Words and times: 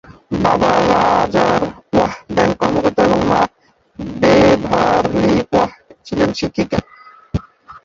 বাবা 0.43 0.71
Roger 0.89 1.61
Waugh 1.89 2.13
bank 2.35 2.53
কর্মকর্তা 2.61 3.01
এবং 3.07 3.19
মা 3.29 3.41
বেভারলি 4.17 5.37
ওয়াহ 5.45 5.71
ছিলেন 6.05 6.29
শিক্ষিকা। 6.39 6.79